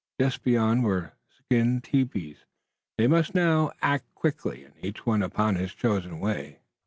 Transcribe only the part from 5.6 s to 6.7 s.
chosen way.